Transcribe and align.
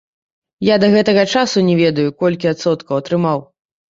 Я 0.67 0.77
да 0.83 0.87
гэтага 0.95 1.25
часу 1.33 1.57
не 1.69 1.75
ведаю, 1.83 2.15
колькі 2.23 2.51
адсоткаў 2.53 3.01
атрымаў. 3.01 3.39